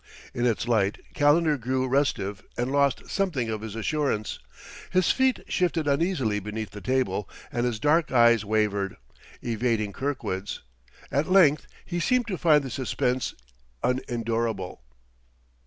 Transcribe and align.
In 0.33 0.47
its 0.47 0.67
light 0.67 0.97
Calendar 1.13 1.57
grew 1.59 1.87
restive 1.87 2.41
and 2.57 2.71
lost 2.71 3.07
something 3.07 3.49
of 3.51 3.61
his 3.61 3.75
assurance. 3.75 4.39
His 4.89 5.11
feet 5.11 5.41
shifted 5.47 5.87
uneasily 5.87 6.39
beneath 6.39 6.71
the 6.71 6.81
table 6.81 7.29
and 7.51 7.67
his 7.67 7.79
dark 7.79 8.11
eyes 8.11 8.43
wavered, 8.43 8.97
evading 9.43 9.93
Kirkwood's. 9.93 10.61
At 11.11 11.29
length 11.29 11.67
he 11.85 11.99
seemed 11.99 12.25
to 12.29 12.37
find 12.39 12.63
the 12.63 12.71
suspense 12.71 13.35
unendurable. 13.83 14.81